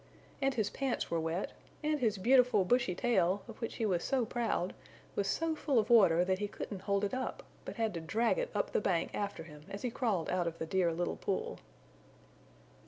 [0.41, 1.51] And his pants were wet
[1.83, 4.73] and his beautiful bushy tail, of which he was so proud,
[5.15, 8.39] was so full of water that he couldn't hold it up, but had to drag
[8.39, 11.59] it up the bank after him as he crawled out of the Dear Little Pool.